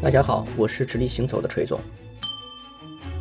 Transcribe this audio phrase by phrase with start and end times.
[0.00, 1.80] 大家好，我是直立行走的锤总。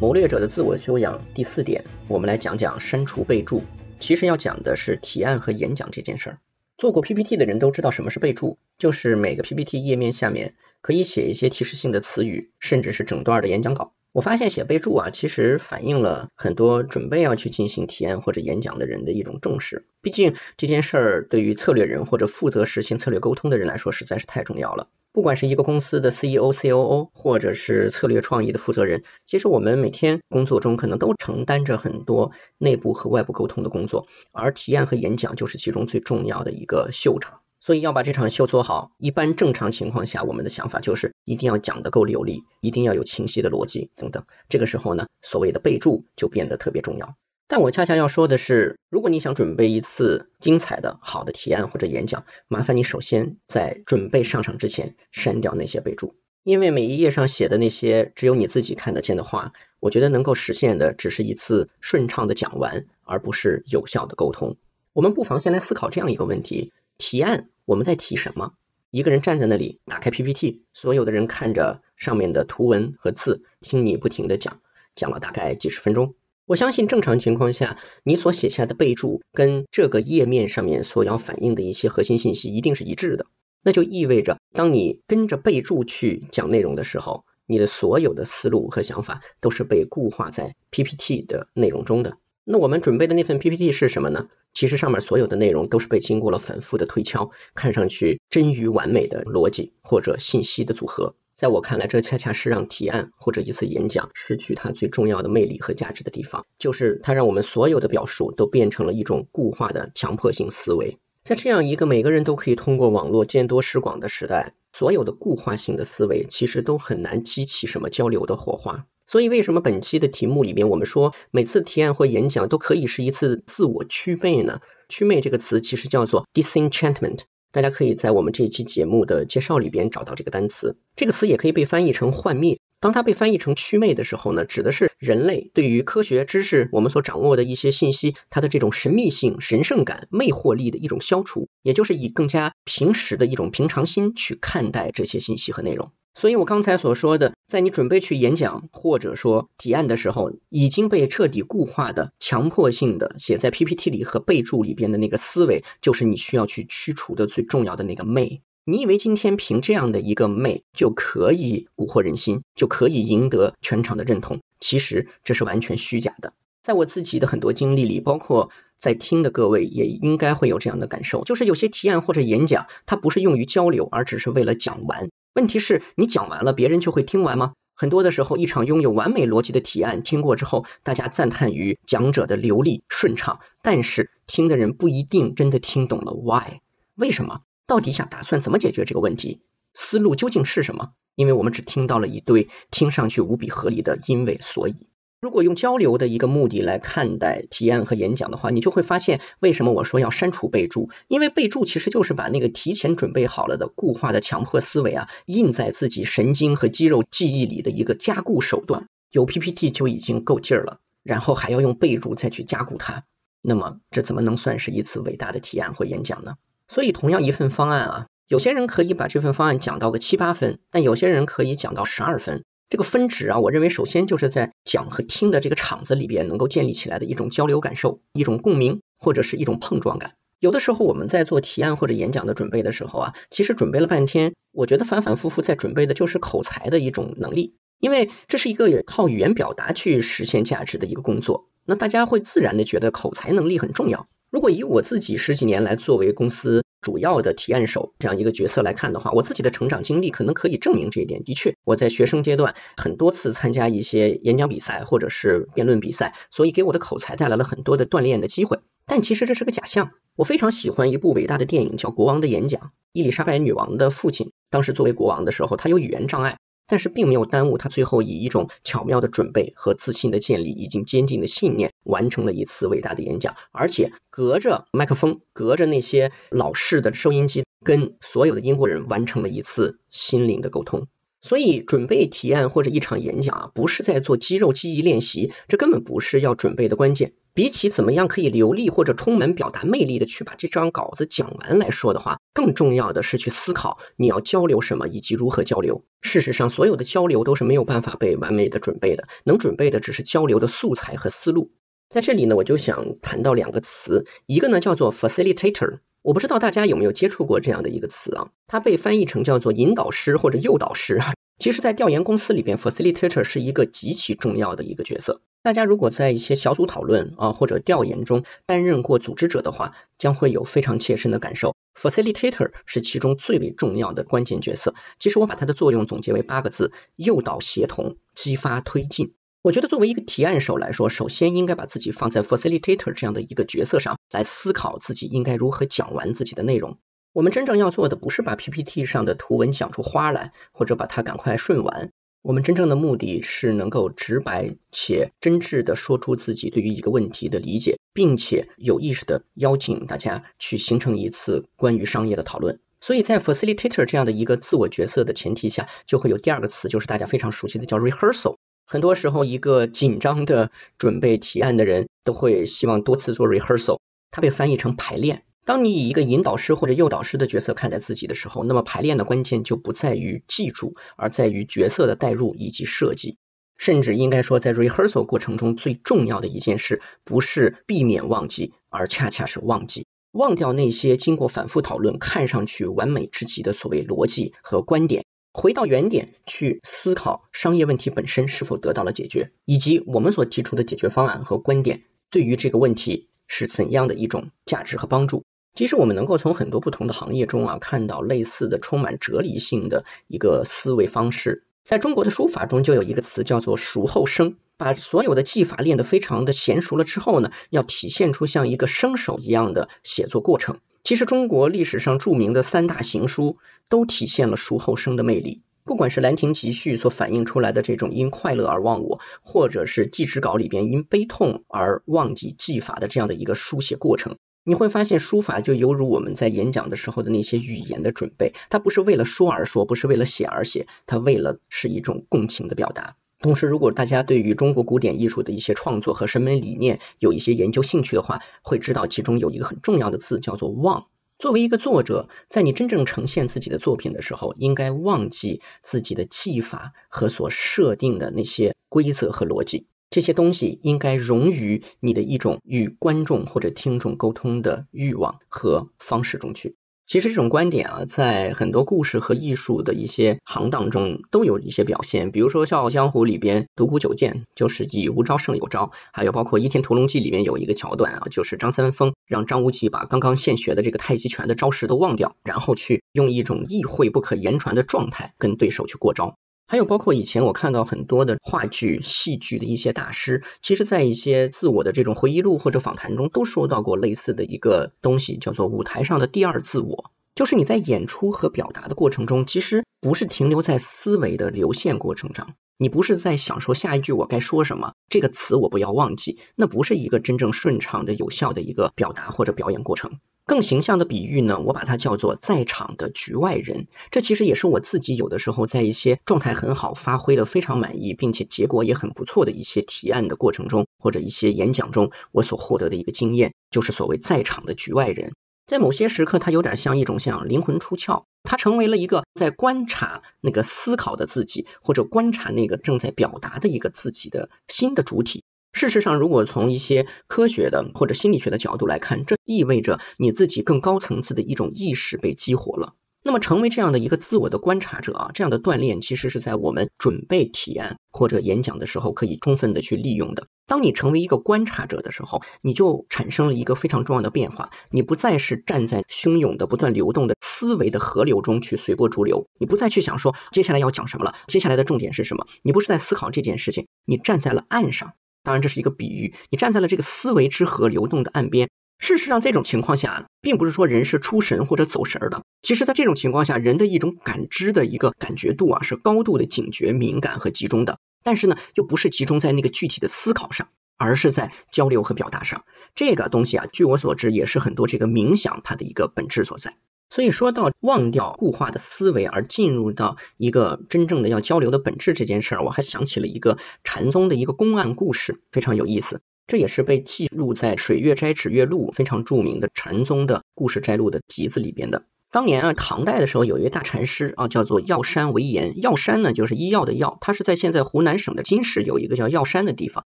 [0.00, 3.64] 谋略者的自我修养第四点，我们来讲讲删除备注。
[3.98, 6.38] 其实要讲的是提案和演讲这件事儿。
[6.78, 13.92] 做过 PPT 的人都知道什么是备注，就是每个 PPT 页面下面可以写一些提示性的词语，甚至是整段的演讲稿。
[14.12, 19.86] 我发现写备注啊，其实反映了很多准备要去进行提案或者演讲的人的一种重视。
[20.00, 24.88] 毕竟这件事儿对于策略人或者负责实行策略沟通的人来说，实在是太重要了。
[25.12, 37.40] 不管是一个公司的 CEO、COO，或者是策略创意的负责人，其实我们每天工作中可能都承担着很多内部和外部沟通的工作，而提案和演讲就是其中最重要的一个秀场。
[37.60, 44.24] 所以要把这场秀做好，一般正常情况下，我们的想法就是一定要讲得够流利，一定要有清晰的逻辑等等。
[44.48, 47.14] 这个时候呢，所谓的备注就变得特别重要。
[47.46, 64.56] 但我恰恰要说的是，如果你想准备一次精彩的好的提案或者演讲，麻烦你首先在准备上场之前删掉那些备注，因为每一页上写的那些只有你自己看得见的话，我觉得能够实现的只是一次顺畅的讲完，而不是有效的沟通。
[64.92, 68.52] 我们不妨先来思考这样一个问题：提案我们在提什么？
[68.90, 74.60] 一个人站在那里，打开 PPT，所有的人看着上面的图文和字，听你不停的讲，
[74.94, 76.14] 讲了大概几十分钟。
[76.44, 83.26] 我相信正常情况下，你所写下的备注跟这个页面上面所要反映的一些核心信息一定是一致的。
[83.62, 92.18] 那就意味着，当你跟着备注去讲内容的时候，你的所有的思路和想法都是被固化在 PPT 的内容中的。
[92.44, 94.28] 那我们准备的那份 PPT 是什么呢？
[94.52, 101.14] 其实上面所有的内容都是被经过了反复的推敲，看上去臻于完美的逻辑或者信息的组合。
[101.34, 110.98] 在我看来，这恰恰是让提案或者一次演讲失去它最重要的魅力和价值的地方，就是它让我们所有的表述都变成了一种固化的强迫性思维。
[111.22, 118.86] 在这样一个每个人都可以通过网络见多识广的时代，所有的固化性的思维其实都很难激起什么交流的火花。
[119.10, 124.60] 所以，为什么本期的题目里边我们说每次提案或演讲都可以是一次自我祛魅呢？
[124.88, 127.22] 祛魅这个词其实叫做 disenchantment。
[127.50, 132.60] 大家可以在我们这一期节目的介绍里边找到这个单词，这个词也可以被翻译成幻灭。
[132.80, 145.92] 当它被翻译成祛魅的时候呢，指的是人类对于科学知识我们所掌握的一些信息，它的这种神秘性、神圣感、魅惑力的一种消除，也就是以更加平时的一种平常心去看待这些信息和内容。
[146.14, 158.42] 所以我刚才所说的，在你准备去演讲或者说提案的时候，已经被彻底固化的、强迫性的写在 PPT 里和备注里边的那个思维，就是你需要去驱除的最重要的那个魅。
[158.70, 164.38] 你以为今天凭这样的一个魅就可以蛊惑人心，就可以赢得全场的认同？
[164.60, 166.34] 其实这是完全虚假的。
[166.62, 175.10] 在我自己的很多经历里，包括在听的各位也应该会有这样的感受，就是有些提案或者演讲，它不是用于交流，而只是为了讲完。
[175.34, 177.54] 问题是，你讲完了，别人就会听完吗？
[177.74, 186.60] 很多的时候，一场拥有完美逻辑的提案听过之后，大家赞叹于讲者的流利顺畅，但是听的人不一定真的听懂了 why
[186.94, 187.40] 为什么？
[187.70, 189.42] 到底想打算怎么解决这个问题？
[189.74, 190.90] 思路究竟是什么？
[191.14, 194.88] 因为我们只听到了一堆听上去无比合理的因为所以。
[195.20, 200.90] 如果用交流的一个目的来看待提案和演讲的话，你就会发现为什么我说要删除备注？
[201.06, 208.88] 因为备注其实就是把那个提前准备好了的固化的强迫思维啊，印在自己神经和肌肉记忆里的一个加固手段。
[209.12, 213.04] 有 PPT 就已经够劲儿了，然后还要用备注再去加固它，
[213.40, 216.34] 那么这怎么能算是一次伟大的提案或演讲呢？
[216.72, 222.44] 所以，同样一份方案啊，有些人可以把这份方案讲到个七八分，但有些人可以讲到十二分。
[222.68, 230.12] 这个分值啊，我认为首先就是在讲和听的这个场子里边能够建立起来的一种交流感受、一种共鸣或者是一种碰撞感。
[230.38, 244.06] 有的时候我们在做提案或者演讲的准备的时候啊，其实准备了半天，我觉得反反复复在准备的就是口才的一种能力，因为这是一个靠语言表达去实现价值的一个工作，那大家会自然的觉得口才能力很重要。
[244.30, 251.24] 如果以我自己十几年来作为公司主要的提案手这样一个角色来看的话，我自己的成长经历可能可以证明这一点。
[251.24, 258.60] 的确，我在学生阶段很多次参加一些演讲比赛或者是辩论比赛，所以给我的口才带来了很多的锻炼的机会。
[258.86, 259.90] 但其实这是个假象。
[260.14, 262.60] 我非常喜欢一部伟大的电影，叫《国王的演讲》。
[262.92, 266.38] 伊丽莎白女王的父亲当时作为国王的时候，他有语言障碍。
[266.66, 280.86] 但是并没有耽误他最后以一种巧妙的准备和自信的建立，以及坚定的信念，完成了一次伟大的演讲，而且隔着麦克风，隔着那些老式的收音机，跟所有的英国人完成了一次心灵的沟通。
[281.22, 287.12] 所以，准备提案或者一场演讲啊，不是在做肌肉记忆练习，这根本不是要准备的关键。
[287.34, 295.84] 比起怎么样可以流利或者充满表达魅力的去把这张稿子讲完来说的话，更重要的是去思考你要交流什么以及如何交流。
[296.00, 301.50] 事实上，所有的交流都是没有办法被完美的准备的，能准备的只是交流的素材和思路。
[301.88, 311.12] 在这里呢，我就想谈到两个词，一个呢叫做 facilitator，我不知道大家有没有接触过这样的一个词啊，它被翻译成叫做引导师或者诱导师啊。
[311.38, 315.20] 其实，在调研公司里边，facilitator 是一个极其重要的一个角色。
[315.42, 321.54] 大家如果在一些小组讨论啊或者调研中担任过组织者的话，将会有非常切身的感受。
[321.80, 324.74] Facilitator 是其中最为重要的关键角色。
[324.98, 329.14] 其实我把它的作用总结为八个字：诱导、协同、激发、推进。
[329.42, 336.76] 我觉得作为一个提案手来说，首先应该把自己放在 facilitator 这样的一个角色上来思考自己应该如何讲完自己的内容。
[337.14, 341.90] 我们真正要做的不是把 PPT 上的图文讲出花来，或者把它赶快顺完。
[342.22, 352.60] 我们真正的目的是能够直白且真挚的说出自己对于一个问题的理解，并且有意识的邀请大家去形成一次关于商业的讨论。
[352.78, 358.36] 所以在 facilitator 这样的一个自我角色的前提下，就会有第二个词，就是大家非常熟悉的叫 rehearsal。
[358.66, 363.78] 很多时候，一个紧张的准备提案的人都会希望多次做 rehearsal，
[364.10, 365.24] 它被翻译成排练。
[365.50, 373.18] 当你以一个引导师或者诱导师的角色看待自己的时候，那么排练的关键就不在于记住，而在于角色的代入以及设计。
[373.58, 395.24] 甚至应该说，在 rehearsal 过程中最重要的一件事，不是避免忘记，而恰恰是忘记，忘掉那些经过反复讨论看上去完美至极的所谓逻辑和观点，回到原点去思考商业问题本身是否得到了解决，以及我们所提出的解决方案和观点对于这个问题是怎样的一种价值和帮助。
[395.54, 401.44] 其实我们能够从很多不同的行业中啊看到类似的充满哲理性的一个思维方式。
[401.62, 410.58] 在中国的书法中就有一个词叫做熟后生，把所有的技法练得非常的娴熟了之后呢，要体现出像一个生手一样的写作过程。
[410.82, 413.36] 其实中国历史上著名的三大行书
[413.68, 415.42] 都体现了熟后生的魅力。
[415.62, 424.16] 不管是《兰亭集序》所反映出来的这种因快乐而忘我，或者是《祭侄稿》里边因悲痛而忘记技法的这样的一个书写过程。
[424.42, 432.96] 你会发现，书法就犹如我们在演讲的时候的那些语言的准备，它不是为了说而说，不是为了写而写，它为了是一种共情的表达。
[433.20, 440.86] 同时，如果大家对于中国古典艺术的一些创作和审美理念有一些研究兴趣的话，会知道其中有一个很重要的字叫做忘。
[441.18, 449.66] 作为一个作者，在你真正呈现自己的作品的时候，应该忘记自己的技法和所设定的那些规则和逻辑。
[449.90, 456.54] 这些东西应该融于你的一种与观众或者听众沟通的欲望和方式中去。
[456.86, 462.10] 其实这种观点啊，在很多故事和艺术的一些行当中都有一些表现。
[462.10, 476.16] 比如说《笑傲江湖》里边独孤九剑就是以无招胜有招，还有包括《倚天屠龙记》里面有一个桥段啊，就是张三丰让张无忌把刚刚现学的这个太极拳的招式都忘掉，然后去用一种意会不可言传的状态跟对手去过招。
[476.50, 486.90] 还有包括以前我看到很多的话剧、戏剧的一些大师，其实在一些自我的这种回忆录或者访谈中，都说到过类似的一个东西，叫做舞台上的第二自我。
[487.14, 499.98] 就是你在演出和表达的过程中，其实不是停留在思维的流线过程上，你不是在想说下一句我该说什么，这个词我不要忘记，那不是一个真正顺畅的、有效的一个表达或者表演过程。
[500.26, 503.66] 更形象的比喻呢，我把它叫做在场的局外人。
[503.90, 515.14] 这其实也是我自己有的时候在一些状态很好、发挥的非常满意，并且结果也很不错的一些提案的过程中，或者一些演讲中，我所获得的一个经验，就是所谓在场的局外人。
[515.50, 525.24] 在某些时刻，它有点像一种像灵魂出窍，它成为了一个在观察那个思考的自己，或者观察那个正在表达的一个自己的新的主体。
[525.52, 532.74] 事实上，如果从一些科学的或者心理学的角度来看，这意味着你自己更高层次的一种意识被激活了。
[533.02, 540.26] 那么，成为这样的一个自我的观察者啊，这样的锻炼其实是在我们准备提案或者演讲的时候可以充分的去利用的。
[540.46, 554.92] 当你成为一个观察者的时候，你就产生了一个非常重要的变化，你不再是站在汹涌的、不断流动的思维的河流中去随波逐流，你不再去想说接下来要讲什么了，接下来的重点是什么，你不是在思考这件事情，你站在了岸上。
[555.22, 556.14] 当然，这是一个比喻。
[556.30, 558.48] 你站在了这个思维之河流动的岸边。
[558.80, 562.22] 事实上，这种情况下，并不是说人是出神或者走神的。
[562.42, 567.78] 其实，在这种情况下，人的一种感知的一个感觉度啊，是高度的警觉、敏感和集中的。
[568.02, 572.44] 但是呢，又不是集中在那个具体的思考上，而是在交流和表达上。
[572.74, 576.56] 这个东西啊，据我所知，也是很多这个冥想它的一个本质所在。
[576.88, 586.00] 所以说到忘掉固化的思维而进入到一个真正的要交流的本质这件事儿，我还想起了一个禅宗的一个公案故事，非常有意思。
[586.30, 591.82] 这也是被记录在《水月斋指月录》非常著名的禅宗的故事摘录的集子里边的。
[592.12, 595.60] 当年啊，唐代的时候有一位大禅师啊，叫做药山惟严。
[595.60, 599.84] 药山呢，就是医药的药，他是在现在湖南省的金市有一个叫药山的地方。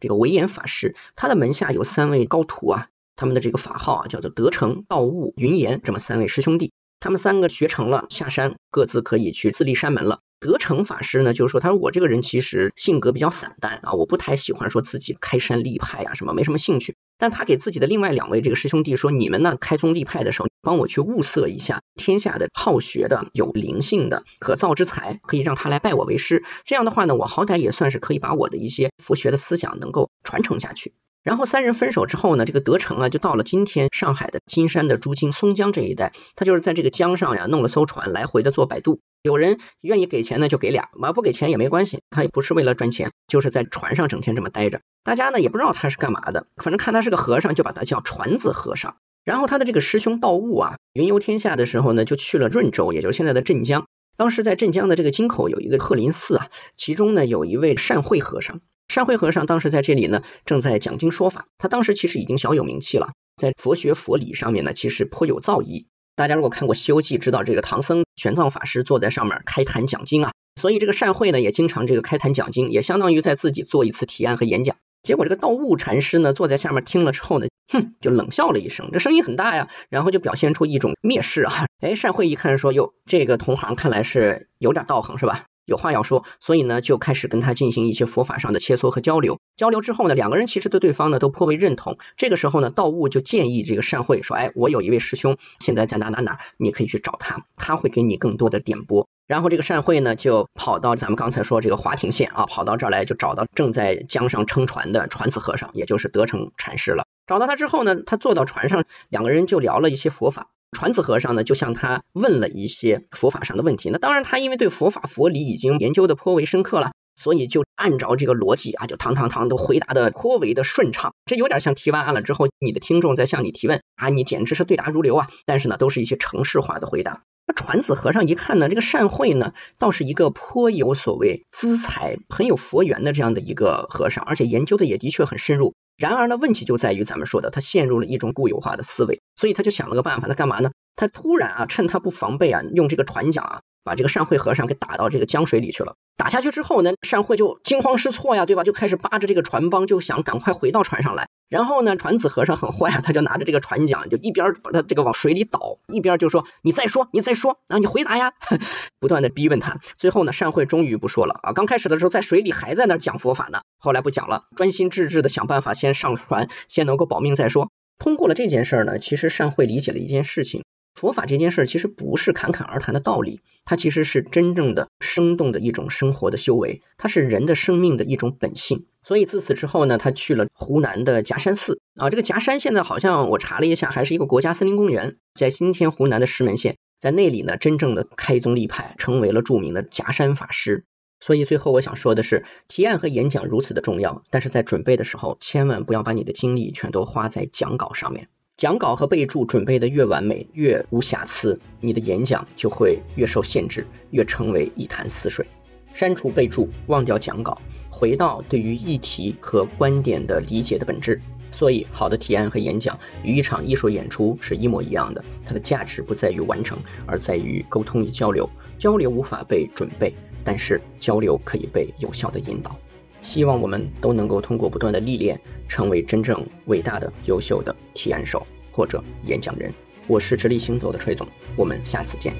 [0.00, 6.72] 这个惟严法师，他的门下有三位高徒啊，他们的这个法号啊叫做德成、道悟、云岩，这么三位师兄弟。
[7.00, 10.20] 他们三个学成了，下山各自可以去自立山门了。
[10.40, 16.94] 德成法师呢，就是说，他说我这个人其实性格比较散淡啊，我不太喜欢说自己开山立派啊，什么没什么兴趣。
[17.18, 26.44] 但他给自己的另外两位这个师兄弟说，你们呢开宗立派的时候，帮我去物色一下天下的好学的、有灵性的、可造之才，可以让他来拜我为师。
[26.64, 30.94] 这样的话呢，我好歹也算是可以把我的一些佛学的思想能够传承下去。
[31.28, 39.00] 然后三人分手之后呢，这个德成啊就到了今天上海的金山的诸泾松江这一带，他就是在这个江上呀弄了艘船，来回的做摆渡。
[39.20, 44.80] 有人愿意给钱呢，就给俩；嘛不给钱也没关系，他也不是为了赚钱，就是在船上整天这么待着。
[45.04, 48.96] 大家呢也不知道他是干嘛的，反正看他是个和尚，就把他叫船子和尚。
[49.22, 53.84] 然后他的这个师兄道悟啊，云游天下的时候呢，就去了润州，也就是现在的镇江。
[54.18, 58.60] 当时在镇江的这个京口有一个鹤林寺啊，其中呢有一位善慧和尚。
[58.88, 61.46] 善慧和尚当时在这里呢，正在讲经说法。
[61.56, 65.86] 他当时其实已经小有名气了，在佛学佛理上面呢，其实颇有造诣。
[66.16, 74.74] 大家如果看过《西游记》，知道这个唐僧玄奘法师坐在上面开坛讲经啊，所以这个善慧呢也经常这个开坛讲经，也相当于在自己做一次提案和演讲。
[75.04, 81.66] 结果这个道悟禅师呢坐在下面听了之后呢，哼，就冷笑了一声，这声音很大呀，然后就表现出一种蔑视啊。
[81.80, 85.44] 哎，善慧一看说，哟，这个同行看来是有点道行是吧？
[85.66, 89.38] 有话要说，所以呢就开始跟他进行一些佛法上的切磋和交流。
[89.54, 91.98] 交流之后呢，两个人其实对对方呢都颇为认同。
[92.16, 107.04] 这个时候呢，道悟就建议这个善慧说：“哎，我有一位师兄，现在在哪哪哪，你可以去找他，他会给你更多的点拨。”然后这个善慧呢就跑到咱们刚才说这个华亭县啊，跑到这儿来就找到正在江上撑船的传子和尚，也就是德成禅师了。
[107.28, 110.48] 找到他之后呢，他坐到船上，两个人就聊了一些佛法。
[110.72, 113.90] 传子和尚呢，就向他问了一些佛法上的问题。
[113.90, 121.12] 那当然，他因为对佛法佛理已经研究的颇为深刻了，所以就按照这个逻辑啊，就堂堂堂都回答的颇为的顺畅。
[121.26, 125.28] 这有点像提完案了之后，你的听众在向你提问啊，你简直是对答如流啊。
[125.44, 127.24] 但是呢，都是一些程式化的回答。
[127.46, 135.74] 那传子和尚一看呢，这个善慧呢，倒是一个颇有所谓资财、很有佛缘的这样的一个和尚，而且研究的也的确很深入。
[135.98, 140.70] 然而呢，问题就在于咱们说的，他陷入了一种固有化的思维，所以他就想了个办法，他干嘛呢？
[140.94, 145.96] 他突然啊，趁他不防备啊，用这个船桨啊，把这个善慧和尚给打到这个江水里去了。
[146.16, 148.62] 打下去之后呢，善慧就惊慌失措呀，对吧？
[148.62, 151.28] 就开始扒着这个船帮，就想赶快回到船上来。
[151.48, 158.34] 然后呢，传子和尚很坏啊，他就拿着这个船桨，就一边把他这个往水里倒，一边就说：“你再说，你再说啊，你回答呀！”
[159.00, 159.78] 不断的逼问他。
[159.96, 161.52] 最后呢，善慧终于不说了啊。
[161.54, 167.70] 刚开始的时候在水里还在那讲佛法呢，后来不讲了，专心致志的想办法先上船，先能够保命再说。
[167.98, 170.64] 通过了这件事儿呢，其实善慧理解了一件事情。
[170.98, 178.86] 佛法这件事其实不是侃侃而谈的道理，它其实是真正的生动的一种生活的修为，它是人的生命的一种本性。
[179.04, 190.84] 所以自此之后呢，他去了湖南的夹山寺啊，这个夹山现在好像我查了一下，还是一个国家森林公园，在今天湖南的石门县，在那里呢，真正的开宗立派，成为了著名的夹山法师。
[191.20, 198.26] 所以最后我想说的是，提案和演讲如此的重要，但是在准备的时候，千万不要把你的精力全都花在讲稿上面。
[198.58, 205.46] 讲稿和备注准备的越完美，越无瑕疵，你的演讲就会越受限制，越成为一潭死水。
[205.94, 211.20] 删除备注，忘掉讲稿，回到对于议题和观点的理解的本质。
[211.52, 218.50] 所以，好的提案和演讲与一场艺术演出是一模一样的，它的价值不在于完成，而在于沟通与交流。
[218.76, 222.76] 交流无法被准备，但是交流可以被有效的引导。
[223.22, 229.72] 希望我们都能够通过不断的历练，成为真正伟大的、优秀的提案手或者演讲人。
[230.06, 232.32] 我是直立行走的崔总，我们下次见。